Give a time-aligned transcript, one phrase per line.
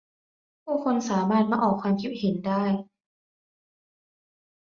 [0.63, 2.63] ผู้คนสามารถมาออกความคิดเห็นได้